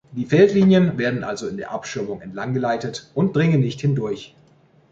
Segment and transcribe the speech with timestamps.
[0.13, 4.35] Die Feldlinien werden also in der Abschirmung entlang geleitet und dringen nicht hindurch.